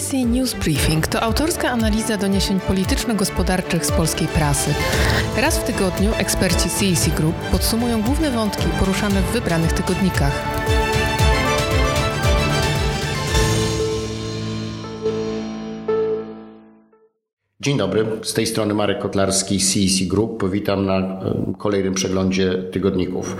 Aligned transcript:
CEC 0.00 0.26
News 0.26 0.54
Briefing 0.54 1.06
to 1.06 1.22
autorska 1.22 1.70
analiza 1.70 2.16
doniesień 2.16 2.60
polityczno-gospodarczych 2.60 3.86
z 3.86 3.92
polskiej 3.92 4.28
prasy. 4.28 4.74
Raz 5.36 5.58
w 5.58 5.64
tygodniu 5.64 6.10
eksperci 6.18 6.68
CEC 6.70 7.14
Group 7.14 7.34
podsumują 7.52 8.02
główne 8.02 8.30
wątki 8.30 8.64
poruszane 8.78 9.22
w 9.22 9.32
wybranych 9.32 9.72
tygodnikach. 9.72 10.60
Dzień 17.60 17.78
dobry, 17.78 18.06
z 18.22 18.34
tej 18.34 18.46
strony 18.46 18.74
Marek 18.74 18.98
Kotlarski, 18.98 19.58
CEC 19.58 20.08
Group. 20.08 20.50
Witam 20.50 20.86
na 20.86 20.98
e, 20.98 21.52
kolejnym 21.58 21.94
przeglądzie 21.94 22.54
tygodników. 22.72 23.36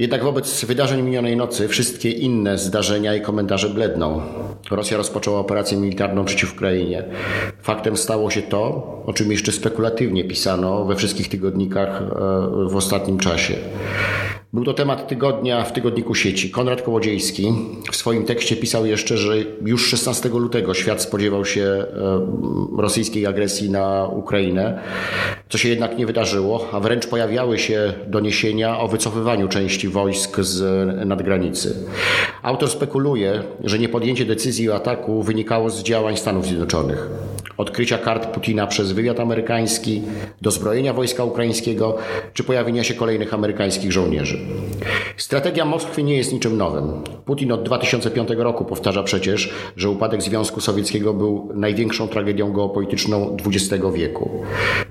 Jednak 0.00 0.24
wobec 0.24 0.64
wydarzeń 0.64 1.02
minionej 1.02 1.36
nocy 1.36 1.68
wszystkie 1.68 2.10
inne 2.10 2.58
zdarzenia 2.58 3.14
i 3.14 3.20
komentarze 3.20 3.68
bledną. 3.68 4.22
Rosja 4.70 4.96
rozpoczęła 4.96 5.38
operację 5.38 5.78
militarną 5.78 6.24
przeciw 6.24 6.52
Ukrainie. 6.52 7.04
Faktem 7.62 7.96
stało 7.96 8.30
się 8.30 8.42
to, 8.42 8.58
o 9.06 9.12
czym 9.12 9.32
jeszcze 9.32 9.52
spekulatywnie 9.52 10.24
pisano 10.24 10.84
we 10.84 10.96
wszystkich 10.96 11.28
tygodnikach 11.28 12.02
e, 12.02 12.04
w 12.68 12.76
ostatnim 12.76 13.18
czasie. 13.18 13.54
Był 14.52 14.64
to 14.64 14.74
temat 14.74 15.08
tygodnia 15.08 15.64
w 15.64 15.72
tygodniku 15.72 16.14
sieci. 16.14 16.50
Konrad 16.50 16.82
Kołodziejski 16.82 17.52
w 17.92 17.96
swoim 17.96 18.24
tekście 18.24 18.56
pisał 18.56 18.86
jeszcze, 18.86 19.16
że 19.16 19.36
już 19.64 19.88
16 19.88 20.28
lutego 20.28 20.74
świat 20.74 21.02
spodziewał 21.02 21.44
się 21.44 21.62
e, 21.62 21.86
rosyjskiej 22.78 23.26
agresji 23.26 23.70
na 23.70 24.06
Ukrainę, 24.06 24.80
co 25.50 25.58
się 25.58 25.68
jednak 25.68 25.98
nie 25.98 26.06
wydarzyło, 26.06 26.68
a 26.72 26.80
wręcz 26.80 27.06
pojawiały 27.06 27.58
się 27.58 27.92
doniesienia 28.06 28.80
o 28.80 28.88
wycofywaniu 28.88 29.48
części 29.48 29.88
wojsk 29.88 30.40
z 30.40 31.06
nadgranicy. 31.06 31.76
Autor 32.42 32.70
spekuluje, 32.70 33.42
że 33.64 33.78
niepodjęcie 33.78 34.24
decyzji 34.24 34.70
o 34.70 34.74
ataku 34.74 35.22
wynikało 35.22 35.70
z 35.70 35.82
działań 35.82 36.16
Stanów 36.16 36.46
Zjednoczonych 36.46 37.08
odkrycia 37.60 37.98
kart 37.98 38.26
Putina 38.26 38.66
przez 38.66 38.92
wywiad 38.92 39.20
amerykański, 39.20 40.02
dozbrojenia 40.42 40.92
wojska 40.92 41.24
ukraińskiego 41.24 41.96
czy 42.34 42.44
pojawienia 42.44 42.84
się 42.84 42.94
kolejnych 42.94 43.34
amerykańskich 43.34 43.92
żołnierzy. 43.92 44.38
Strategia 45.16 45.64
Moskwy 45.64 46.02
nie 46.02 46.16
jest 46.16 46.32
niczym 46.32 46.56
nowym. 46.56 47.02
Putin 47.24 47.52
od 47.52 47.62
2005 47.62 48.28
roku 48.36 48.64
powtarza 48.64 49.02
przecież, 49.02 49.54
że 49.76 49.90
upadek 49.90 50.22
Związku 50.22 50.60
Sowieckiego 50.60 51.14
był 51.14 51.48
największą 51.54 52.08
tragedią 52.08 52.52
geopolityczną 52.52 53.36
XX 53.46 53.84
wieku. 53.94 54.30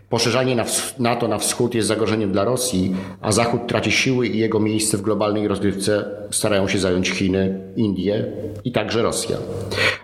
Poszerzanie 0.10 0.56
NATO 1.00 1.28
na 1.28 1.38
wschód 1.38 1.76
jest 1.76 1.88
zagrożeniem 1.88 2.32
dla 2.32 2.44
Rosji, 2.44 2.96
a 3.22 3.32
Zachód 3.32 3.68
traci 3.68 3.92
siły 3.92 4.28
i 4.28 4.40
jego 4.40 4.60
miejsce 4.60 4.98
w 4.98 5.02
globalnej 5.02 5.48
rozgrywce 5.48 6.06
starają 6.32 6.68
się 6.68 6.80
zająć 6.80 7.10
Chiny, 7.10 7.60
Indie 7.76 8.26
i 8.64 8.72
także 8.72 9.02
Rosja. 9.02 9.38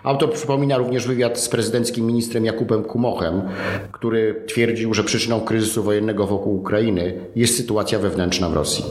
Autor 0.02 0.32
przypomina 0.32 0.78
również 0.78 1.06
wywiad 1.06 1.38
z 1.38 1.48
prezydenckim 1.48 2.06
ministrem 2.06 2.44
Jakubem 2.44 2.84
Kumochem, 2.84 3.42
który 3.92 4.44
twierdził, 4.46 4.94
że 4.94 5.04
przyczyną 5.04 5.40
kryzysu 5.40 5.82
wojennego 5.82 6.26
wokół 6.26 6.56
Ukrainy 6.56 7.14
jest 7.36 7.56
sytuacja 7.56 7.98
wewnętrzna 7.98 8.48
w 8.48 8.54
Rosji. 8.54 8.84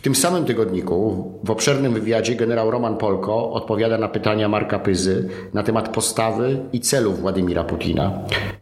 W 0.00 0.02
tym 0.02 0.14
samym 0.14 0.44
tygodniku 0.44 1.24
w 1.44 1.50
obszernym 1.50 1.94
wywiadzie 1.94 2.34
generał 2.34 2.70
Roman 2.70 2.96
Polko 2.96 3.52
odpowiada 3.52 3.98
na 3.98 4.08
pytania 4.08 4.48
Marka 4.48 4.78
Pyzy 4.78 5.28
na 5.54 5.62
temat 5.62 5.88
postawy 5.88 6.60
i 6.72 6.80
celów 6.80 7.20
Władimira 7.20 7.64
Putina, 7.64 8.12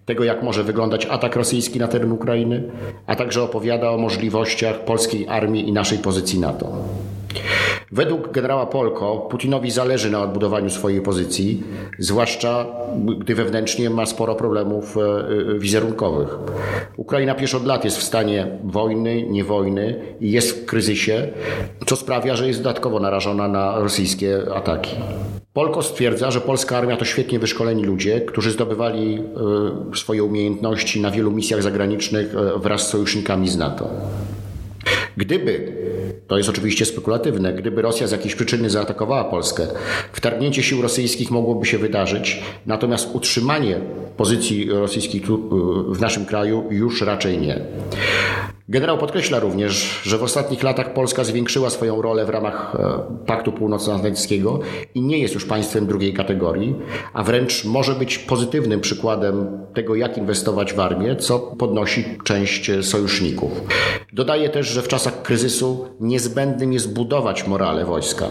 tego 0.06 0.24
jak 0.24 0.42
może 0.42 0.64
wyglądać 0.64 1.06
atak 1.06 1.36
rosyjski 1.36 1.78
na 1.78 1.88
teren 1.88 2.12
Ukrainy, 2.12 2.62
a 3.06 3.16
także 3.16 3.42
opowiada 3.42 3.90
o 3.90 3.98
możliwościach 3.98 4.84
polskiej 4.84 5.28
armii 5.28 5.68
i 5.68 5.72
naszej 5.72 5.98
pozycji 5.98 6.40
NATO. 6.40 6.72
Według 7.92 8.32
generała 8.32 8.66
Polko 8.66 9.16
Putinowi 9.16 9.70
zależy 9.70 10.10
na 10.10 10.22
odbudowaniu 10.22 10.70
swojej 10.70 11.00
pozycji, 11.00 11.62
zwłaszcza 11.98 12.66
gdy 13.18 13.34
wewnętrznie 13.34 13.90
ma 13.90 14.06
sporo 14.06 14.34
problemów 14.34 14.96
e, 14.96 15.00
e, 15.00 15.58
wizerunkowych. 15.58 16.28
Ukraina 16.96 17.34
pierwszy 17.34 17.56
od 17.56 17.66
lat 17.66 17.84
jest 17.84 17.98
w 17.98 18.02
stanie 18.02 18.58
wojny, 18.64 19.22
nie 19.22 19.44
wojny 19.44 20.00
i 20.20 20.30
jest 20.30 20.50
w 20.50 20.66
kryzysie, 20.66 21.28
co 21.86 21.96
sprawia, 21.96 22.36
że 22.36 22.46
jest 22.46 22.60
dodatkowo 22.60 23.00
narażona 23.00 23.48
na 23.48 23.78
rosyjskie 23.78 24.54
ataki. 24.54 24.96
Polko 25.52 25.82
stwierdza, 25.82 26.30
że 26.30 26.40
polska 26.40 26.78
armia 26.78 26.96
to 26.96 27.04
świetnie 27.04 27.38
wyszkoleni 27.38 27.84
ludzie, 27.84 28.20
którzy 28.20 28.50
zdobywali 28.50 29.18
e, 29.92 29.96
swoje 29.96 30.24
umiejętności 30.24 31.00
na 31.00 31.10
wielu 31.10 31.30
misjach 31.30 31.62
zagranicznych 31.62 32.34
wraz 32.56 32.86
z 32.86 32.90
sojusznikami 32.90 33.48
z 33.48 33.56
NATO. 33.56 33.90
Gdyby, 35.18 35.72
to 36.26 36.36
jest 36.38 36.48
oczywiście 36.48 36.84
spekulatywne, 36.84 37.52
gdyby 37.52 37.82
Rosja 37.82 38.06
z 38.06 38.12
jakiejś 38.12 38.34
przyczyny 38.34 38.70
zaatakowała 38.70 39.24
Polskę, 39.24 39.66
wtargnięcie 40.12 40.62
sił 40.62 40.82
rosyjskich 40.82 41.30
mogłoby 41.30 41.66
się 41.66 41.78
wydarzyć, 41.78 42.42
natomiast 42.66 43.14
utrzymanie 43.14 43.80
pozycji 44.16 44.70
rosyjskich 44.70 45.26
w 45.88 46.00
naszym 46.00 46.26
kraju 46.26 46.64
już 46.70 47.02
raczej 47.02 47.38
nie. 47.38 47.60
Generał 48.70 48.98
podkreśla 48.98 49.38
również, 49.38 50.00
że 50.02 50.18
w 50.18 50.22
ostatnich 50.22 50.62
latach 50.62 50.94
Polska 50.94 51.24
zwiększyła 51.24 51.70
swoją 51.70 52.02
rolę 52.02 52.26
w 52.26 52.28
ramach 52.28 52.76
e, 52.78 53.26
Paktu 53.26 53.52
Północnoatlantyckiego 53.52 54.60
i 54.94 55.00
nie 55.00 55.18
jest 55.18 55.34
już 55.34 55.44
państwem 55.44 55.86
drugiej 55.86 56.14
kategorii, 56.14 56.74
a 57.12 57.22
wręcz 57.22 57.64
może 57.64 57.94
być 57.94 58.18
pozytywnym 58.18 58.80
przykładem 58.80 59.66
tego, 59.74 59.94
jak 59.94 60.18
inwestować 60.18 60.72
w 60.72 60.80
armię, 60.80 61.16
co 61.16 61.38
podnosi 61.38 62.04
część 62.24 62.70
sojuszników. 62.82 63.50
Dodaje 64.12 64.48
też, 64.48 64.66
że 64.66 64.82
w 64.82 64.88
czasach 64.88 65.22
kryzysu 65.22 65.86
niezbędnym 66.00 66.72
jest 66.72 66.94
budować 66.94 67.46
morale 67.46 67.84
wojska 67.84 68.26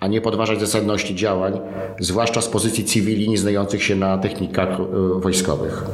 a 0.00 0.06
nie 0.06 0.20
podważać 0.20 0.60
zasadności 0.60 1.14
działań, 1.14 1.60
zwłaszcza 2.00 2.40
z 2.40 2.48
pozycji 2.48 2.84
cywili 2.84 3.28
nie 3.28 3.38
znających 3.38 3.82
się 3.82 3.96
na 3.96 4.18
technikach 4.18 4.68
e, 4.68 5.20
wojskowych. 5.20 5.84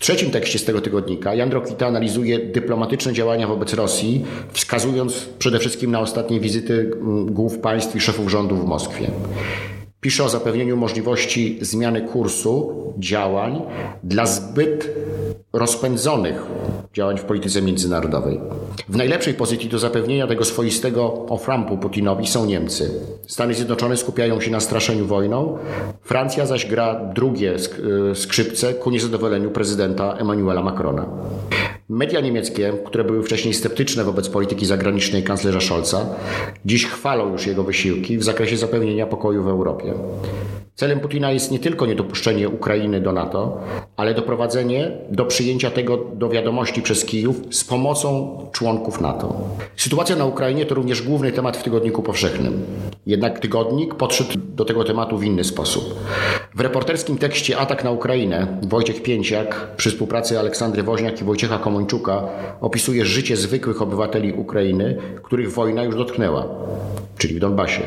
Trzecim 0.00 0.30
tekście 0.30 0.58
z 0.58 0.64
tego 0.64 0.80
tygodnika 0.80 1.34
Jan 1.34 1.52
Rokita 1.52 1.86
analizuje 1.86 2.38
dyplomatyczne 2.38 3.12
działania 3.12 3.46
wobec 3.46 3.74
Rosji, 3.74 4.24
wskazując 4.52 5.28
przede 5.38 5.58
wszystkim 5.58 5.90
na 5.90 6.00
ostatnie 6.00 6.40
wizyty 6.40 6.90
mm, 6.94 7.26
głów 7.26 7.58
państw 7.58 7.96
i 7.96 8.00
szefów 8.00 8.30
rządów 8.30 8.64
w 8.64 8.66
Moskwie. 8.66 9.10
Pisze 10.00 10.24
o 10.24 10.28
zapewnieniu 10.28 10.76
możliwości 10.76 11.58
zmiany 11.60 12.00
kursu 12.00 12.72
działań 12.98 13.62
dla 14.04 14.26
zbyt 14.26 14.88
rozpędzonych 15.52 16.42
działań 16.94 17.18
w 17.18 17.24
polityce 17.24 17.62
międzynarodowej. 17.62 18.40
W 18.88 18.96
najlepszej 18.96 19.34
pozycji 19.34 19.68
do 19.68 19.78
zapewnienia 19.78 20.26
tego 20.26 20.44
swoistego 20.44 21.26
oframpu 21.28 21.78
Putinowi 21.78 22.26
są 22.26 22.46
Niemcy. 22.46 22.90
Stany 23.26 23.54
Zjednoczone 23.54 23.96
skupiają 23.96 24.40
się 24.40 24.50
na 24.50 24.60
straszeniu 24.60 25.06
wojną, 25.06 25.58
Francja 26.02 26.46
zaś 26.46 26.66
gra 26.66 27.00
drugie 27.14 27.54
e, 27.54 28.14
skrzypce 28.14 28.74
ku 28.74 28.90
niezadowoleniu 28.90 29.50
prezydenta 29.50 30.16
Emmanuela 30.18 30.62
Macrona. 30.62 31.06
Media 31.88 32.20
niemieckie, 32.20 32.72
które 32.86 33.04
były 33.04 33.22
wcześniej 33.22 33.54
sceptyczne 33.54 34.04
wobec 34.04 34.28
polityki 34.28 34.66
zagranicznej 34.66 35.22
kanclerza 35.22 35.60
Scholza, 35.60 36.06
dziś 36.64 36.86
chwalą 36.86 37.32
już 37.32 37.46
jego 37.46 37.62
wysiłki 37.62 38.18
w 38.18 38.24
zakresie 38.24 38.56
zapewnienia 38.56 39.06
pokoju 39.06 39.42
w 39.42 39.48
Europie. 39.48 39.94
Celem 40.74 41.00
Putina 41.00 41.32
jest 41.32 41.50
nie 41.50 41.58
tylko 41.58 41.86
niedopuszczenie 41.86 42.48
Ukrainy 42.48 43.00
do 43.00 43.12
NATO, 43.12 43.60
ale 43.96 44.14
doprowadzenie 44.14 44.92
do 45.10 45.24
przyjęcia 45.24 45.70
tego 45.70 45.96
do 45.96 46.28
wiadomości 46.28 46.79
przez 46.82 47.04
Kijów 47.04 47.36
z 47.50 47.64
pomocą 47.64 48.38
członków 48.52 49.00
NATO. 49.00 49.34
Sytuacja 49.76 50.16
na 50.16 50.24
Ukrainie 50.24 50.66
to 50.66 50.74
również 50.74 51.02
główny 51.02 51.32
temat 51.32 51.56
w 51.56 51.62
tygodniku 51.62 52.02
powszechnym. 52.02 52.62
Jednak 53.06 53.38
tygodnik 53.38 53.94
podszedł 53.94 54.30
do 54.56 54.64
tego 54.64 54.84
tematu 54.84 55.18
w 55.18 55.24
inny 55.24 55.44
sposób. 55.44 55.94
W 56.54 56.60
reporterskim 56.60 57.18
tekście 57.18 57.58
Atak 57.58 57.84
na 57.84 57.90
Ukrainę 57.90 58.58
Wojciech 58.62 59.02
Pięciak 59.02 59.76
przy 59.76 59.90
współpracy 59.90 60.38
Aleksandry 60.38 60.82
Woźniak 60.82 61.20
i 61.20 61.24
Wojciecha 61.24 61.58
Komończuka 61.58 62.28
opisuje 62.60 63.04
życie 63.04 63.36
zwykłych 63.36 63.82
obywateli 63.82 64.32
Ukrainy, 64.32 64.96
których 65.22 65.52
wojna 65.52 65.84
już 65.84 65.96
dotknęła, 65.96 66.46
czyli 67.18 67.34
w 67.34 67.38
Donbasie. 67.38 67.82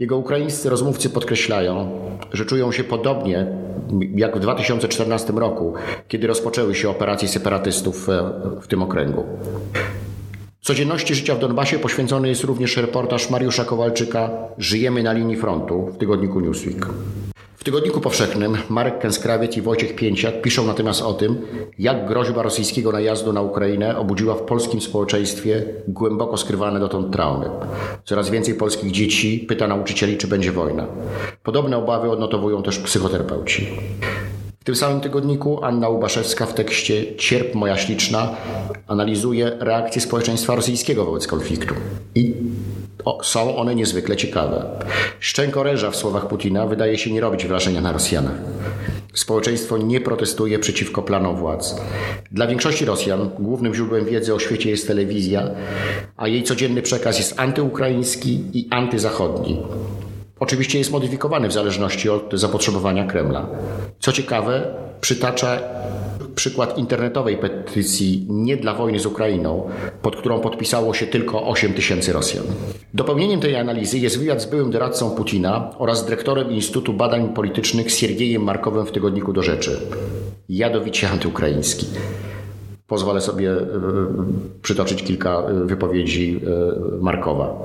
Jego 0.00 0.16
ukraińscy 0.16 0.70
rozmówcy 0.70 1.10
podkreślają, 1.10 1.90
że 2.32 2.44
czują 2.44 2.72
się 2.72 2.84
podobnie 2.84 3.46
jak 4.14 4.36
w 4.36 4.40
2014 4.40 5.32
roku, 5.32 5.74
kiedy 6.08 6.26
rozpoczęły 6.26 6.74
się 6.74 6.90
operacje 6.90 7.28
separatystów 7.28 8.08
e, 8.08 8.33
w 8.60 8.66
tym 8.66 8.82
okręgu. 8.82 9.24
Codzienności 10.60 11.14
życia 11.14 11.34
w 11.34 11.38
Donbasie 11.38 11.78
poświęcony 11.78 12.28
jest 12.28 12.44
również 12.44 12.76
reportaż 12.76 13.30
Mariusza 13.30 13.64
Kowalczyka 13.64 14.30
Żyjemy 14.58 15.02
na 15.02 15.12
linii 15.12 15.36
frontu 15.36 15.86
w 15.94 15.98
tygodniku 15.98 16.40
Newsweek. 16.40 16.86
W 17.56 17.64
tygodniku 17.64 18.00
powszechnym 18.00 18.56
Marek 18.68 18.98
Kęskrawiec 18.98 19.56
i 19.56 19.62
Wojciech 19.62 19.94
Pięciak 19.94 20.42
piszą 20.42 20.66
natomiast 20.66 21.02
o 21.02 21.12
tym, 21.12 21.38
jak 21.78 22.08
groźba 22.08 22.42
rosyjskiego 22.42 22.92
najazdu 22.92 23.32
na 23.32 23.42
Ukrainę 23.42 23.98
obudziła 23.98 24.34
w 24.34 24.42
polskim 24.42 24.80
społeczeństwie 24.80 25.64
głęboko 25.88 26.36
skrywane 26.36 26.80
dotąd 26.80 27.12
traumy. 27.12 27.46
Coraz 28.04 28.30
więcej 28.30 28.54
polskich 28.54 28.90
dzieci 28.90 29.44
pyta 29.48 29.68
nauczycieli, 29.68 30.16
czy 30.16 30.26
będzie 30.26 30.52
wojna. 30.52 30.86
Podobne 31.42 31.76
obawy 31.76 32.10
odnotowują 32.10 32.62
też 32.62 32.78
psychoterapeuci. 32.78 33.68
W 34.64 34.66
tym 34.66 34.76
samym 34.76 35.00
tygodniku 35.00 35.64
Anna 35.64 35.88
Ubaszewska 35.88 36.46
w 36.46 36.54
tekście 36.54 37.16
Cierp 37.16 37.54
moja 37.54 37.76
śliczna 37.76 38.36
analizuje 38.86 39.56
reakcję 39.60 40.02
społeczeństwa 40.02 40.54
rosyjskiego 40.54 41.04
wobec 41.04 41.26
konfliktu. 41.26 41.74
I 42.14 42.34
O, 43.04 43.18
są 43.22 43.56
one 43.56 43.74
niezwykle 43.74 44.16
ciekawe. 44.16 44.66
Szczękoręża 45.20 45.90
w 45.90 45.96
słowach 45.96 46.28
Putina 46.28 46.66
wydaje 46.66 46.98
się 46.98 47.12
nie 47.12 47.20
robić 47.20 47.46
wrażenia 47.46 47.80
na 47.80 47.92
Rosjanach. 47.92 48.38
Społeczeństwo 49.14 49.78
nie 49.78 50.00
protestuje 50.00 50.58
przeciwko 50.58 51.02
planom 51.02 51.36
władz. 51.36 51.80
Dla 52.32 52.46
większości 52.46 52.84
Rosjan 52.84 53.30
głównym 53.38 53.74
źródłem 53.74 54.04
wiedzy 54.04 54.34
o 54.34 54.38
świecie 54.38 54.70
jest 54.70 54.86
telewizja, 54.86 55.50
a 56.16 56.28
jej 56.28 56.42
codzienny 56.42 56.82
przekaz 56.82 57.18
jest 57.18 57.40
antyukraiński 57.40 58.44
i 58.52 58.68
antyzachodni. 58.70 59.62
Oczywiście 60.40 60.78
jest 60.78 60.92
modyfikowany 60.92 61.48
w 61.48 61.52
zależności 61.52 62.10
od 62.10 62.32
zapotrzebowania 62.32 63.04
Kremla. 63.04 63.46
Co 63.98 64.12
ciekawe, 64.12 64.74
przytacza 65.00 65.58
przykład 66.34 66.78
internetowej 66.78 67.36
petycji 67.36 68.26
nie 68.28 68.56
dla 68.56 68.74
wojny 68.74 69.00
z 69.00 69.06
Ukrainą, 69.06 69.68
pod 70.02 70.16
którą 70.16 70.40
podpisało 70.40 70.94
się 70.94 71.06
tylko 71.06 71.46
8 71.48 71.74
tysięcy 71.74 72.12
Rosjan. 72.12 72.44
Dopełnieniem 72.94 73.40
tej 73.40 73.56
analizy 73.56 73.98
jest 73.98 74.18
wywiad 74.18 74.42
z 74.42 74.46
byłym 74.46 74.70
doradcą 74.70 75.10
Putina 75.10 75.70
oraz 75.78 76.04
dyrektorem 76.04 76.50
Instytutu 76.52 76.92
Badań 76.92 77.28
Politycznych 77.28 77.92
Siergiejem 77.92 78.42
Markowem 78.42 78.86
w 78.86 78.92
tygodniku 78.92 79.32
do 79.32 79.42
rzeczy. 79.42 79.80
Jadowicie 80.48 81.10
antyukraiński. 81.10 81.86
Pozwolę 82.86 83.20
sobie 83.20 83.52
e, 83.52 83.66
przytoczyć 84.62 85.02
kilka 85.02 85.30
e, 85.38 85.64
wypowiedzi 85.64 86.40
e, 86.46 87.00
Markowa. 87.00 87.56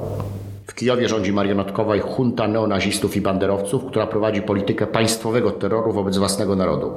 Kijowie 0.79 1.09
rządzi 1.09 1.33
marionetkowa 1.33 1.95
i 1.95 2.01
junta 2.17 2.47
neonazistów 2.47 3.15
i 3.15 3.21
banderowców, 3.21 3.85
która 3.85 4.07
prowadzi 4.07 4.41
politykę 4.41 4.87
państwowego 4.87 5.51
terroru 5.51 5.93
wobec 5.93 6.17
własnego 6.17 6.55
narodu. 6.55 6.91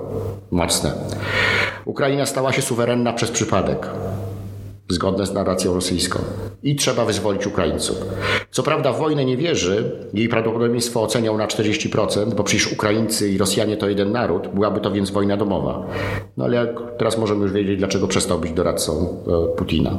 Mocne. 0.50 0.92
Ukraina 1.84 2.26
stała 2.26 2.52
się 2.52 2.62
suwerenna 2.62 3.12
przez 3.12 3.30
przypadek 3.30 3.90
zgodne 4.88 5.26
z 5.26 5.32
narracją 5.32 5.74
rosyjską. 5.74 6.18
I 6.62 6.76
trzeba 6.76 7.04
wyzwolić 7.04 7.46
Ukraińców. 7.46 7.96
Co 8.50 8.62
prawda 8.62 8.92
w 8.92 8.98
wojnę 8.98 9.24
nie 9.24 9.36
wierzy, 9.36 9.92
jej 10.14 10.28
prawdopodobieństwo 10.28 11.02
oceniał 11.02 11.38
na 11.38 11.46
40%, 11.46 12.34
bo 12.34 12.44
przecież 12.44 12.72
Ukraińcy 12.72 13.28
i 13.28 13.38
Rosjanie 13.38 13.76
to 13.76 13.88
jeden 13.88 14.12
naród, 14.12 14.48
byłaby 14.48 14.80
to 14.80 14.90
więc 14.90 15.10
wojna 15.10 15.36
domowa. 15.36 15.86
No 16.36 16.44
ale 16.44 16.74
teraz 16.98 17.18
możemy 17.18 17.42
już 17.42 17.52
wiedzieć, 17.52 17.78
dlaczego 17.78 18.08
przestał 18.08 18.38
być 18.38 18.52
doradcą 18.52 18.92
e, 19.52 19.56
Putina. 19.56 19.98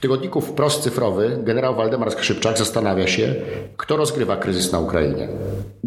W 0.00 0.02
tygodniku 0.02 0.40
Wprost 0.40 0.82
Cyfrowy 0.82 1.38
generał 1.42 1.74
Waldemar 1.74 2.12
Skrzypczak 2.12 2.58
zastanawia 2.58 3.06
się, 3.06 3.34
kto 3.76 3.96
rozgrywa 3.96 4.36
kryzys 4.36 4.72
na 4.72 4.78
Ukrainie. 4.78 5.28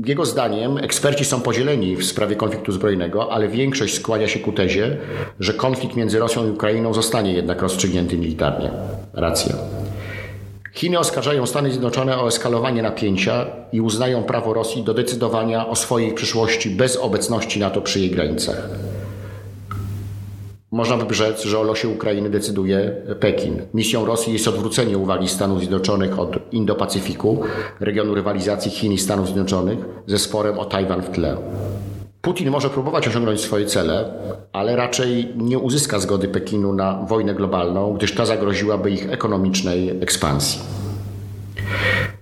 Jego 0.06 0.26
zdaniem 0.26 0.78
eksperci 0.78 1.26
są 1.26 1.42
podzieleni 1.42 1.96
w 1.96 2.06
sprawie 2.06 2.36
konfliktu 2.36 2.72
zbrojnego, 2.72 3.32
ale 3.32 3.48
większość 3.48 3.96
skłania 3.96 4.28
się 4.28 4.40
ku 4.40 4.52
tezie, 4.52 4.98
że 5.40 5.54
konflikt 5.54 5.96
między 5.96 6.20
Rosją 6.20 6.48
i 6.48 6.52
Ukrainą 6.52 6.94
zostanie 6.94 7.34
jednak 7.34 7.62
rozstrzygnięty 7.62 8.18
militarnie. 8.18 8.72
Racja. 9.14 9.56
Chiny 10.74 11.00
oskarżają 11.00 11.46
Stany 11.46 11.72
Zjednoczone 11.72 12.18
o 12.18 12.28
eskalowanie 12.28 12.82
napięcia 12.82 13.46
i 13.72 13.82
uznają 13.82 14.24
prawo 14.24 14.54
Rosji 14.54 14.84
do 14.84 14.94
decydowania 14.94 15.68
o 15.70 15.76
swojej 15.76 16.14
przyszłości 16.14 16.70
bez 16.70 16.98
obecności 16.98 17.60
NATO 17.60 17.82
przy 17.82 18.00
jej 18.00 18.10
granicach. 18.10 18.70
Można 20.74 20.98
by 20.98 21.14
rzec, 21.14 21.44
że 21.44 21.60
o 21.60 21.64
losie 21.64 21.90
Ukrainy 21.90 22.30
decyduje 22.30 22.92
Pekin. 23.20 23.62
Misją 23.74 24.06
Rosji 24.06 24.34
jest 24.34 24.48
odwrócenie 24.48 24.98
uwagi 24.98 25.28
Stanów 25.28 25.60
Zjednoczonych 25.60 26.20
od 26.20 26.52
Indo-Pacyfiku, 26.52 27.38
regionu 27.80 28.16
rywalizacji 28.16 28.72
Chin 28.72 28.92
i 28.92 28.98
Stanów 28.98 29.26
Zjednoczonych, 29.26 29.80
ze 30.08 30.20
sporem 30.20 30.60
o 30.60 30.66
Tajwan 30.66 31.02
w 31.02 31.10
tle. 31.10 31.38
Putin 32.22 32.50
może 32.50 32.70
próbować 32.70 33.08
osiągnąć 33.08 33.42
swoje 33.42 33.66
cele, 33.66 34.14
ale 34.54 34.76
raczej 34.76 35.34
nie 35.36 35.60
uzyska 35.60 36.00
zgody 36.00 36.28
Pekinu 36.28 36.74
na 36.74 36.94
wojnę 36.94 37.36
globalną, 37.36 37.94
gdyż 37.94 38.16
ta 38.16 38.26
zagroziłaby 38.26 38.92
ich 38.92 39.10
ekonomicznej 39.12 39.90
ekspansji. 40.02 40.62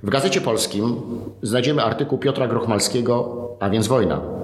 W 0.04 0.10
Gazecie 0.10 0.42
Polskim 0.42 0.96
znajdziemy 1.42 1.84
artykuł 1.84 2.18
Piotra 2.18 2.48
Grochmalskiego, 2.48 3.38
a 3.60 3.70
więc 3.70 3.88
wojna. 3.88 4.41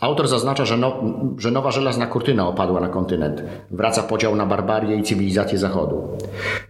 Autor 0.00 0.28
zaznacza, 0.28 0.64
że, 0.64 0.76
no, 0.76 0.96
że 1.38 1.50
nowa 1.50 1.70
żelazna 1.70 2.06
kurtyna 2.06 2.48
opadła 2.48 2.80
na 2.80 2.88
kontynent. 2.88 3.42
Wraca 3.70 4.02
podział 4.02 4.36
na 4.36 4.46
barbarię 4.46 4.96
i 4.96 5.02
cywilizację 5.02 5.58
Zachodu. 5.58 6.08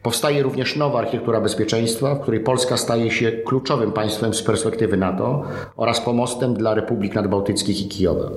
Powstaje 0.02 0.42
również 0.42 0.76
nowa 0.76 0.98
architektura 0.98 1.40
bezpieczeństwa, 1.40 2.14
w 2.14 2.20
której 2.20 2.40
Polska 2.40 2.76
staje 2.76 3.10
się 3.10 3.32
kluczowym 3.32 3.92
państwem 3.92 4.34
z 4.34 4.42
perspektywy 4.42 4.96
NATO 4.96 5.42
oraz 5.76 6.00
pomostem 6.00 6.54
dla 6.54 6.74
republik 6.74 7.14
nadbałtyckich 7.14 7.80
i 7.80 7.88
Kijowa. 7.88 8.30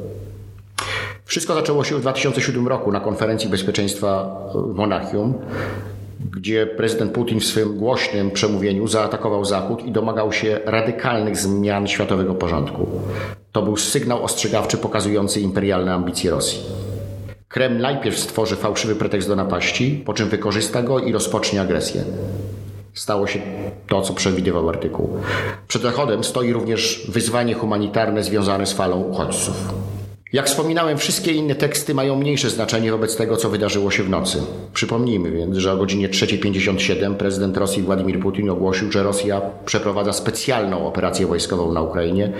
Wszystko 1.25 1.53
zaczęło 1.53 1.83
się 1.83 1.95
w 1.95 2.01
2007 2.01 2.67
roku 2.67 2.91
na 2.91 2.99
konferencji 2.99 3.49
bezpieczeństwa 3.49 4.37
w 4.53 4.75
Monachium, 4.75 5.33
gdzie 6.31 6.65
prezydent 6.65 7.11
Putin 7.11 7.39
w 7.39 7.45
swym 7.45 7.77
głośnym 7.77 8.31
przemówieniu 8.31 8.87
zaatakował 8.87 9.45
Zachód 9.45 9.85
i 9.85 9.91
domagał 9.91 10.31
się 10.31 10.59
radykalnych 10.65 11.37
zmian 11.37 11.87
światowego 11.87 12.35
porządku. 12.35 12.87
To 13.51 13.61
był 13.61 13.77
sygnał 13.77 14.23
ostrzegawczy 14.23 14.77
pokazujący 14.77 15.41
imperialne 15.41 15.93
ambicje 15.93 16.31
Rosji. 16.31 16.59
Kreml 17.47 17.81
najpierw 17.81 18.19
stworzy 18.19 18.55
fałszywy 18.55 18.95
pretekst 18.95 19.27
do 19.27 19.35
napaści, 19.35 20.03
po 20.05 20.13
czym 20.13 20.29
wykorzysta 20.29 20.83
go 20.83 20.99
i 20.99 21.11
rozpocznie 21.11 21.61
agresję. 21.61 22.03
Stało 22.93 23.27
się 23.27 23.41
to, 23.87 24.01
co 24.01 24.13
przewidywał 24.13 24.69
artykuł. 24.69 25.09
Przed 25.67 25.81
Zachodem 25.81 26.23
stoi 26.23 26.53
również 26.53 27.05
wyzwanie 27.09 27.53
humanitarne 27.53 28.23
związane 28.23 28.65
z 28.65 28.73
falą 28.73 29.01
uchodźców. 29.01 29.55
Jak 30.33 30.47
wspominałem, 30.47 30.97
wszystkie 30.97 31.31
inne 31.31 31.55
teksty 31.55 31.93
mają 31.93 32.15
mniejsze 32.15 32.49
znaczenie 32.49 32.91
wobec 32.91 33.15
tego, 33.15 33.37
co 33.37 33.49
wydarzyło 33.49 33.91
się 33.91 34.03
w 34.03 34.09
nocy. 34.09 34.41
Przypomnijmy 34.73 35.31
więc, 35.31 35.57
że 35.57 35.73
o 35.73 35.77
godzinie 35.77 36.09
3.57 36.09 37.15
prezydent 37.15 37.57
Rosji 37.57 37.83
Władimir 37.83 38.19
Putin 38.19 38.49
ogłosił, 38.49 38.91
że 38.91 39.03
Rosja 39.03 39.41
przeprowadza 39.65 40.13
specjalną 40.13 40.87
operację 40.87 41.27
wojskową 41.27 41.71
na 41.71 41.81
Ukrainie, 41.81 42.33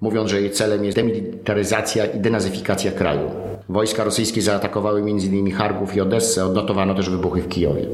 mówiąc, 0.00 0.30
że 0.30 0.40
jej 0.40 0.50
celem 0.50 0.84
jest 0.84 0.96
demilitaryzacja 0.96 2.06
i 2.06 2.20
denazyfikacja 2.20 2.92
kraju. 2.92 3.30
Wojska 3.68 4.04
rosyjskie 4.04 4.42
zaatakowały 4.42 5.00
m.in. 5.00 5.52
Charków 5.52 5.96
i 5.96 6.00
Odessę, 6.00 6.44
odnotowano 6.44 6.94
też 6.94 7.10
wybuchy 7.10 7.42
w 7.42 7.48
Kijowie. 7.48 7.86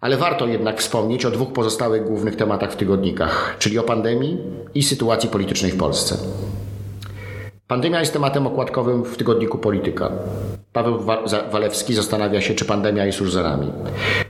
Ale 0.00 0.16
warto 0.16 0.46
jednak 0.46 0.80
wspomnieć 0.80 1.24
o 1.24 1.30
dwóch 1.30 1.52
pozostałych 1.52 2.04
głównych 2.04 2.36
tematach 2.36 2.72
w 2.72 2.76
tygodnikach, 2.76 3.56
czyli 3.58 3.78
o 3.78 3.82
pandemii 3.82 4.38
i 4.74 4.82
sytuacji 4.82 5.28
politycznej 5.28 5.72
w 5.72 5.76
Polsce. 5.76 6.16
Pandemia 7.72 8.00
jest 8.00 8.12
tematem 8.12 8.46
okładkowym 8.46 9.04
w 9.04 9.16
tygodniku 9.16 9.58
Polityka. 9.58 10.12
Paweł 10.72 10.98
Walewski 11.52 11.94
zastanawia 11.94 12.40
się, 12.40 12.54
czy 12.54 12.64
pandemia 12.64 13.06
jest 13.06 13.20
już 13.20 13.32
za 13.32 13.42
nami. 13.42 13.72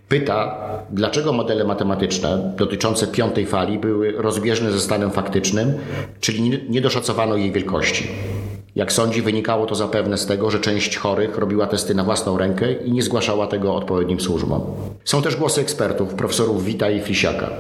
Pyta, 0.08 0.58
dlaczego 0.90 1.32
modele 1.32 1.64
matematyczne 1.64 2.52
dotyczące 2.56 3.06
piątej 3.06 3.46
fali 3.46 3.78
były 3.78 4.12
rozbieżne 4.12 4.72
ze 4.72 4.80
stanem 4.80 5.10
faktycznym, 5.10 5.72
czyli 6.20 6.60
nie 6.68 6.80
doszacowano 6.80 7.36
jej 7.36 7.52
wielkości. 7.52 8.08
Jak 8.74 8.92
sądzi, 8.92 9.22
wynikało 9.22 9.66
to 9.66 9.74
zapewne 9.74 10.18
z 10.18 10.26
tego, 10.26 10.50
że 10.50 10.60
część 10.60 10.96
chorych 10.96 11.38
robiła 11.38 11.66
testy 11.66 11.94
na 11.94 12.04
własną 12.04 12.38
rękę 12.38 12.72
i 12.72 12.92
nie 12.92 13.02
zgłaszała 13.02 13.46
tego 13.46 13.74
odpowiednim 13.74 14.20
służbom. 14.20 14.60
Są 15.04 15.22
też 15.22 15.36
głosy 15.36 15.60
ekspertów, 15.60 16.14
profesorów 16.14 16.64
Wita 16.64 16.90
i 16.90 17.00
Flisiaka. 17.00 17.50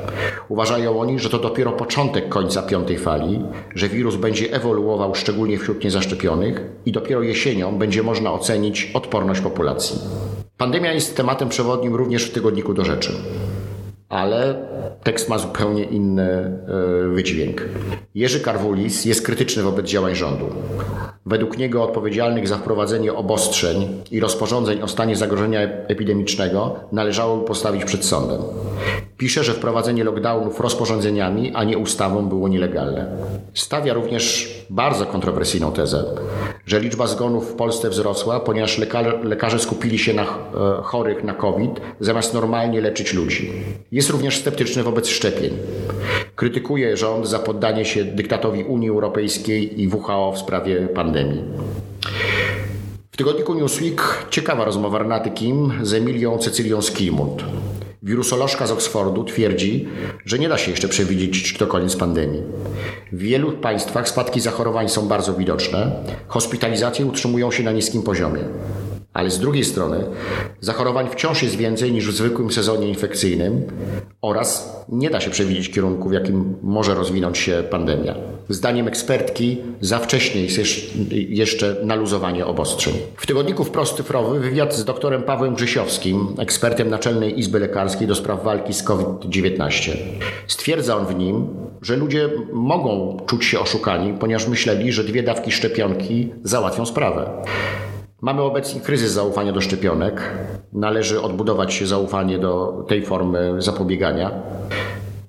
Uważają 0.48 1.00
oni, 1.00 1.18
że 1.18 1.30
to 1.30 1.38
dopiero 1.38 1.72
początek 1.72 2.28
końca 2.28 2.62
piątej 2.62 2.98
fali, 2.98 3.44
że 3.74 3.88
wirus 3.88 4.16
będzie 4.16 4.52
ewoluował 4.52 5.14
szczególnie 5.14 5.58
wśród 5.58 5.84
niezaszczepionych 5.84 6.60
i 6.86 6.92
dopiero 6.92 7.22
jesienią 7.22 7.78
będzie 7.78 8.02
można 8.02 8.32
ocenić 8.32 8.90
odporność 8.94 9.40
populacji. 9.40 9.98
Pandemia 10.56 10.92
jest 10.92 11.16
tematem 11.16 11.48
przewodnim 11.48 11.94
również 11.94 12.24
w 12.24 12.32
tygodniku 12.32 12.74
do 12.74 12.84
rzeczy 12.84 13.12
ale 14.12 14.54
tekst 15.02 15.28
ma 15.28 15.38
zupełnie 15.38 15.84
inny 15.84 16.22
e, 16.22 16.58
wydźwięk. 17.14 17.62
Jerzy 18.14 18.40
Karwulis 18.40 19.04
jest 19.04 19.26
krytyczny 19.26 19.62
wobec 19.62 19.86
działań 19.86 20.14
rządu. 20.14 20.46
Według 21.26 21.58
niego 21.58 21.84
odpowiedzialnych 21.84 22.48
za 22.48 22.56
wprowadzenie 22.56 23.14
obostrzeń 23.14 24.02
i 24.10 24.20
rozporządzeń 24.20 24.82
o 24.82 24.88
stanie 24.88 25.16
zagrożenia 25.16 25.60
epidemicznego 25.88 26.74
należało 26.92 27.38
postawić 27.38 27.84
przed 27.84 28.04
sądem. 28.04 28.40
Pisze, 29.16 29.44
że 29.44 29.52
wprowadzenie 29.52 30.04
lockdownów 30.04 30.60
rozporządzeniami, 30.60 31.52
a 31.54 31.64
nie 31.64 31.78
ustawą 31.78 32.28
było 32.28 32.48
nielegalne. 32.48 33.06
Stawia 33.54 33.94
również 33.94 34.54
bardzo 34.70 35.06
kontrowersyjną 35.06 35.72
tezę, 35.72 36.04
że 36.66 36.80
liczba 36.80 37.06
zgonów 37.06 37.50
w 37.50 37.54
Polsce 37.54 37.90
wzrosła, 37.90 38.40
ponieważ 38.40 38.78
lekarze, 38.78 39.18
lekarze 39.22 39.58
skupili 39.58 39.98
się 39.98 40.14
na 40.14 40.22
e, 40.22 40.26
chorych 40.82 41.24
na 41.24 41.34
COVID, 41.34 41.70
zamiast 42.00 42.34
normalnie 42.34 42.80
leczyć 42.80 43.14
ludzi. 43.14 43.52
Jest 43.92 44.10
również 44.10 44.38
sceptyczny 44.38 44.82
wobec 44.82 45.08
szczepień. 45.08 45.52
Krytykuje 46.36 46.96
rząd 46.96 47.28
za 47.28 47.38
poddanie 47.38 47.84
się 47.84 48.04
dyktatowi 48.04 48.64
Unii 48.64 48.88
Europejskiej 48.88 49.82
i 49.82 49.88
WHO 49.88 50.32
w 50.32 50.38
sprawie 50.38 50.88
pandemii. 50.88 51.42
W 53.12 53.16
tygodniku 53.16 53.54
Newsweek 53.54 54.26
ciekawa 54.30 54.64
rozmowa 54.64 54.98
Renaty 54.98 55.30
Kim 55.30 55.72
z 55.82 55.94
Emilią 55.94 56.38
Cecylią 56.38 56.82
Skimund. 56.82 57.44
Wirusolożka 58.02 58.66
z 58.66 58.70
Oxfordu 58.70 59.24
twierdzi, 59.24 59.88
że 60.24 60.38
nie 60.38 60.48
da 60.48 60.58
się 60.58 60.70
jeszcze 60.70 60.88
przewidzieć, 60.88 61.42
czy 61.42 61.58
to 61.58 61.66
koniec 61.66 61.96
pandemii. 61.96 62.42
W 63.12 63.18
wielu 63.18 63.52
państwach 63.52 64.08
spadki 64.08 64.40
zachorowań 64.40 64.88
są 64.88 65.08
bardzo 65.08 65.34
widoczne, 65.34 66.04
hospitalizacje 66.28 67.06
utrzymują 67.06 67.50
się 67.50 67.62
na 67.62 67.72
niskim 67.72 68.02
poziomie. 68.02 68.40
Ale 69.12 69.30
z 69.30 69.38
drugiej 69.38 69.64
strony 69.64 70.04
zachorowań 70.60 71.08
wciąż 71.10 71.42
jest 71.42 71.56
więcej 71.56 71.92
niż 71.92 72.08
w 72.08 72.16
zwykłym 72.16 72.52
sezonie 72.52 72.88
infekcyjnym 72.88 73.62
oraz 74.22 74.76
nie 74.88 75.10
da 75.10 75.20
się 75.20 75.30
przewidzieć 75.30 75.70
kierunku, 75.70 76.08
w 76.08 76.12
jakim 76.12 76.54
może 76.62 76.94
rozwinąć 76.94 77.38
się 77.38 77.64
pandemia. 77.70 78.14
Zdaniem 78.48 78.88
ekspertki 78.88 79.56
za 79.80 79.98
wcześnie 79.98 80.42
jest 80.42 80.58
jeszcze 81.10 81.76
naluzowanie 81.84 82.46
obostrzeń. 82.46 82.94
W 83.16 83.26
tygodniku 83.26 83.64
Wprost 83.64 83.96
Cyfrowy 83.96 84.40
wywiad 84.40 84.76
z 84.76 84.84
doktorem 84.84 85.22
Pawłem 85.22 85.54
Grzesiowskim, 85.54 86.26
ekspertem 86.38 86.90
Naczelnej 86.90 87.40
Izby 87.40 87.58
Lekarskiej 87.58 88.08
do 88.08 88.14
spraw 88.14 88.44
walki 88.44 88.74
z 88.74 88.82
COVID-19. 88.82 89.92
Stwierdza 90.46 90.96
on 90.96 91.06
w 91.06 91.14
nim, 91.14 91.48
że 91.82 91.96
ludzie 91.96 92.30
mogą 92.52 93.16
czuć 93.26 93.44
się 93.44 93.60
oszukani, 93.60 94.14
ponieważ 94.20 94.48
myśleli, 94.48 94.92
że 94.92 95.04
dwie 95.04 95.22
dawki 95.22 95.52
szczepionki 95.52 96.32
załatwią 96.44 96.86
sprawę. 96.86 97.30
Mamy 98.22 98.42
obecnie 98.42 98.80
kryzys 98.80 99.12
zaufania 99.12 99.52
do 99.52 99.60
szczepionek. 99.60 100.22
Należy 100.72 101.20
odbudować 101.20 101.82
zaufanie 101.84 102.38
do 102.38 102.84
tej 102.88 103.02
formy 103.02 103.54
zapobiegania. 103.58 104.30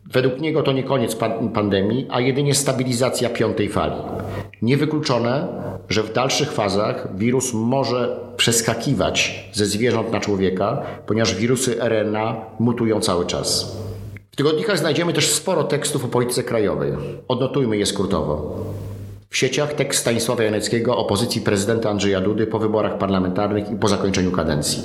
Według 0.06 0.40
niego 0.40 0.64
to 0.64 0.72
nie 0.72 0.84
koniec 0.84 1.18
pandemii, 1.54 2.08
a 2.10 2.22
jedynie 2.22 2.56
stabilizacja 2.56 3.30
piątej 3.30 3.70
fali. 3.70 3.96
Niewykluczone, 4.62 5.48
że 5.90 6.04
w 6.04 6.14
dalszych 6.14 6.52
fazach 6.52 7.18
wirus 7.18 7.54
może 7.54 8.20
przeskakiwać 8.38 9.50
ze 9.54 9.66
zwierząt 9.66 10.12
na 10.12 10.20
człowieka, 10.20 10.82
ponieważ 11.08 11.36
wirusy 11.36 11.76
RNA 11.80 12.36
mutują 12.60 13.00
cały 13.00 13.26
czas. 13.26 13.78
W 14.32 14.36
tygodnikach 14.36 14.80
znajdziemy 14.80 15.14
też 15.14 15.32
sporo 15.32 15.64
tekstów 15.64 16.06
o 16.06 16.08
polityce 16.08 16.44
krajowej. 16.44 16.92
Odnotujmy 17.28 17.78
je 17.78 17.86
skrótowo. 17.86 18.66
W 19.34 19.38
sieciach 19.38 19.74
tekst 19.74 20.02
Stanisława 20.02 20.44
Janeckiego 20.44 20.98
o 20.98 21.06
pozycji 21.06 21.42
prezydenta 21.42 21.90
Andrzeja 21.90 22.22
Dudy 22.22 22.48
po 22.48 22.60
wyborach 22.60 22.98
parlamentarnych 22.98 23.72
i 23.72 23.76
po 23.76 23.88
zakończeniu 23.88 24.32
kadencji. 24.32 24.84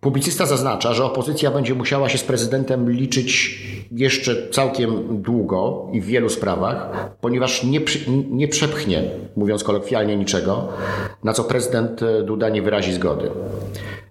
Publicysta 0.00 0.46
zaznacza, 0.46 0.94
że 0.94 1.04
opozycja 1.04 1.50
będzie 1.50 1.74
musiała 1.74 2.08
się 2.08 2.18
z 2.18 2.22
prezydentem 2.22 2.90
liczyć 2.90 3.60
jeszcze 3.90 4.48
całkiem 4.50 5.22
długo 5.22 5.88
i 5.92 6.00
w 6.00 6.06
wielu 6.06 6.28
sprawach, 6.28 7.10
ponieważ 7.20 7.64
nie, 7.64 7.80
nie 8.30 8.48
przepchnie, 8.48 9.02
mówiąc 9.36 9.64
kolokwialnie, 9.64 10.16
niczego, 10.16 10.68
na 11.24 11.32
co 11.32 11.44
prezydent 11.44 12.00
Duda 12.24 12.48
nie 12.48 12.62
wyrazi 12.62 12.92
zgody. 12.92 13.30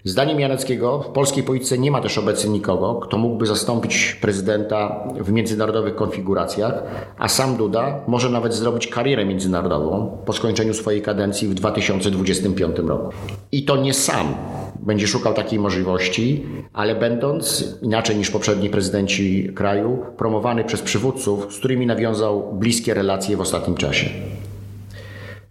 Zdaniem 0.03 0.39
Janeckiego 0.39 1.00
w 1.00 1.08
polskiej 1.08 1.43
polityce 1.43 1.77
nie 1.77 1.91
ma 1.91 2.01
też 2.01 2.17
obecnie 2.17 2.50
nikogo, 2.50 2.96
kto 2.96 3.17
mógłby 3.17 3.46
zastąpić 3.46 4.17
prezydenta 4.22 5.08
w 5.20 5.31
międzynarodowych 5.31 5.96
konfiguracjach, 5.96 6.84
a 7.17 7.27
sam 7.27 7.58
Duda 7.58 8.00
może 8.08 8.29
nawet 8.29 8.53
zrobić 8.53 8.88
karierę 8.88 9.25
międzynarodową 9.25 10.17
po 10.25 10.34
skończeniu 10.34 10.74
swojej 10.74 11.01
kadencji 11.01 11.48
w 11.48 11.53
2025 11.53 12.77
roku. 12.77 13.13
I 13.51 13.65
to 13.65 13.77
nie 13.77 13.93
sam 13.93 14.36
będzie 14.79 15.08
szukał 15.08 15.34
takiej 15.34 15.60
możliwości, 15.60 16.46
ale 16.74 16.96
będąc, 16.96 17.75
inaczej 17.81 18.15
niż 18.15 18.31
poprzedni 18.31 18.70
prezydenci 18.70 19.51
kraju, 19.55 20.05
promowany 20.17 20.63
przez 20.63 20.81
przywódców, 20.81 21.53
z 21.53 21.58
którymi 21.58 21.86
nawiązał 21.86 22.53
bliskie 22.53 22.93
relacje 22.93 23.38
w 23.38 23.41
ostatnim 23.41 23.77
czasie. 23.77 24.10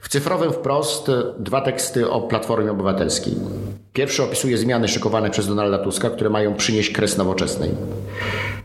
W 0.00 0.08
cyfrowym 0.08 0.52
wprost 0.52 1.10
dwa 1.38 1.60
teksty 1.60 2.10
o 2.10 2.20
Platformie 2.20 2.70
Obywatelskiej. 2.70 3.34
Pierwszy 3.92 4.22
opisuje 4.22 4.58
zmiany 4.58 4.88
szykowane 4.88 5.30
przez 5.30 5.48
Donalda 5.48 5.78
Tuska, 5.78 6.10
które 6.10 6.30
mają 6.30 6.54
przynieść 6.54 6.92
kres 6.92 7.18
nowoczesnej. 7.18 7.70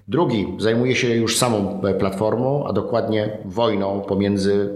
Drugi 0.07 0.47
zajmuje 0.59 0.95
się 0.95 1.15
już 1.15 1.37
samą 1.37 1.81
platformą, 1.99 2.67
a 2.67 2.73
dokładnie 2.73 3.37
wojną 3.45 4.01
pomiędzy 4.01 4.69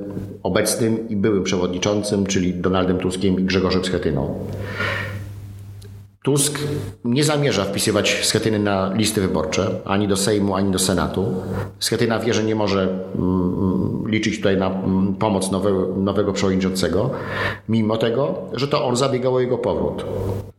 obecnym 0.44 1.10
i 1.10 1.16
byłym 1.16 1.44
przewodniczącym, 1.44 2.26
czyli 2.26 2.54
Donaldem 2.54 2.98
Tuskiem 2.98 3.40
i 3.40 3.44
Grzegorzem 3.44 3.86
Schetyną. 3.86 4.36
Tusk 6.24 6.60
nie 7.04 7.24
zamierza 7.24 7.66
wpisywać 7.66 8.20
Schetyny 8.24 8.60
na 8.60 8.94
listy 8.94 9.22
wyborcze, 9.22 9.70
ani 9.86 10.08
do 10.08 10.18
Sejmu, 10.18 10.56
ani 10.56 10.72
do 10.72 10.80
Senatu. 10.80 11.26
Schetyna 11.80 12.20
wie, 12.20 12.34
że 12.34 12.44
nie 12.44 12.56
może 12.56 12.82
mm, 13.16 13.49
liczyć 14.10 14.38
tutaj 14.38 14.58
na 14.58 14.68
mm, 14.68 15.16
pomoc 15.16 15.52
nowego, 15.52 15.88
nowego 15.98 16.34
przewodniczącego, 16.34 17.10
mimo 17.70 17.98
tego, 17.98 18.36
że 18.54 18.68
to 18.68 18.86
on 18.86 18.96
zabiegał 18.96 19.36
o 19.36 19.40
jego 19.40 19.58
powrót. 19.58 20.06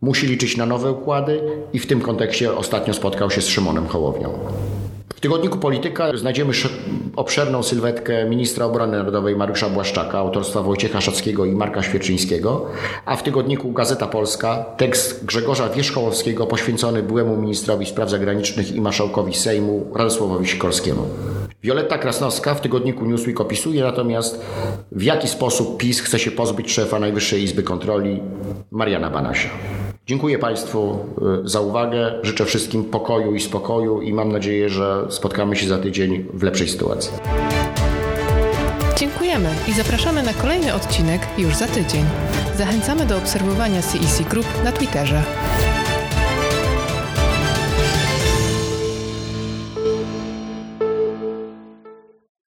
Musi 0.02 0.26
liczyć 0.26 0.56
na 0.56 0.66
nowe 0.66 0.92
układy 0.92 1.40
i 1.72 1.78
w 1.78 1.86
tym 1.86 2.00
kontekście 2.00 2.56
ostatnio 2.56 2.94
spotkał 2.94 3.30
się 3.30 3.40
z 3.40 3.46
Szymonem 3.46 3.86
Hołownią. 3.86 4.38
W 5.14 5.20
tygodniku 5.20 5.58
Polityka 5.58 6.16
znajdziemy 6.16 6.52
obszerną 7.16 7.62
sylwetkę 7.62 8.28
ministra 8.28 8.66
obrony 8.66 8.98
narodowej 8.98 9.36
Mariusza 9.36 9.68
Błaszczaka, 9.68 10.18
autorstwa 10.18 10.62
Wojciecha 10.62 11.00
Szackiego 11.00 11.44
i 11.44 11.50
Marka 11.54 11.82
Świerczyńskiego, 11.82 12.66
a 13.06 13.16
w 13.16 13.22
tygodniku 13.22 13.72
Gazeta 13.72 14.06
Polska 14.06 14.64
tekst 14.76 15.24
Grzegorza 15.24 15.68
Wierzchołowskiego 15.68 16.46
poświęcony 16.46 17.02
byłemu 17.02 17.36
ministrowi 17.36 17.86
spraw 17.86 18.10
zagranicznych 18.10 18.74
i 18.74 18.80
marszałkowi 18.80 19.34
Sejmu 19.34 19.86
Radosławowi 19.94 20.46
Sikorskiemu. 20.46 21.06
Wioletta 21.62 21.98
Krasnowska 21.98 22.54
w 22.54 22.60
tygodniku 22.60 23.06
Newsweek 23.06 23.40
opisuje 23.40 23.82
natomiast, 23.82 24.44
w 24.92 25.02
jaki 25.02 25.28
sposób 25.28 25.78
PiS 25.78 26.00
chce 26.00 26.18
się 26.18 26.30
pozbyć 26.30 26.72
szefa 26.72 26.98
Najwyższej 26.98 27.42
Izby 27.42 27.62
Kontroli 27.62 28.20
Mariana 28.70 29.10
Banasia. 29.10 29.48
Dziękuję 30.06 30.38
Państwu 30.38 30.98
y, 31.44 31.48
za 31.48 31.60
uwagę. 31.60 32.12
Życzę 32.22 32.44
wszystkim 32.44 32.84
pokoju 32.84 33.34
i 33.34 33.40
spokoju 33.40 34.02
i 34.02 34.12
mam 34.12 34.32
nadzieję, 34.32 34.68
że 34.68 35.06
spotkamy 35.08 35.56
się 35.56 35.68
za 35.68 35.78
tydzień 35.78 36.26
w 36.34 36.42
lepszej 36.42 36.68
sytuacji. 36.68 37.12
Dziękujemy 38.96 39.48
i 39.68 39.72
zapraszamy 39.72 40.22
na 40.22 40.32
kolejny 40.32 40.74
odcinek 40.74 41.20
już 41.38 41.54
za 41.56 41.66
tydzień. 41.66 42.04
Zachęcamy 42.56 43.06
do 43.06 43.16
obserwowania 43.16 43.82
CEC 43.82 44.28
Group 44.28 44.46
na 44.64 44.72
Twitterze. 44.72 45.22